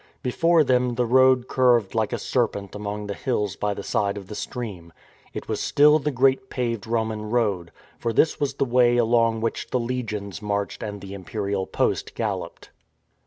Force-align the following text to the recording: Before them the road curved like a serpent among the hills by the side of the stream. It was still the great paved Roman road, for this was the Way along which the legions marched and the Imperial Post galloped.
Before 0.23 0.63
them 0.63 0.95
the 0.95 1.05
road 1.05 1.47
curved 1.47 1.93
like 1.93 2.11
a 2.11 2.17
serpent 2.17 2.73
among 2.73 3.05
the 3.05 3.13
hills 3.13 3.55
by 3.55 3.75
the 3.75 3.83
side 3.83 4.17
of 4.17 4.25
the 4.29 4.33
stream. 4.33 4.91
It 5.31 5.47
was 5.47 5.59
still 5.61 5.99
the 5.99 6.09
great 6.09 6.49
paved 6.49 6.87
Roman 6.87 7.29
road, 7.29 7.71
for 7.99 8.11
this 8.11 8.39
was 8.39 8.55
the 8.55 8.65
Way 8.65 8.97
along 8.97 9.41
which 9.41 9.69
the 9.69 9.79
legions 9.79 10.41
marched 10.41 10.81
and 10.81 11.01
the 11.01 11.13
Imperial 11.13 11.67
Post 11.67 12.15
galloped. 12.15 12.71